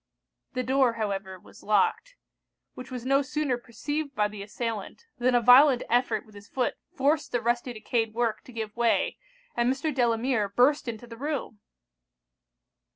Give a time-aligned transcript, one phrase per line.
[0.53, 2.15] The door, however, was locked.
[2.73, 6.73] Which was no sooner perceived by the assailant, than a violent effort with his foot
[6.91, 9.19] forced the rusty decayed work to give way,
[9.55, 9.93] and Mr.
[9.93, 11.59] Delamere burst into the room!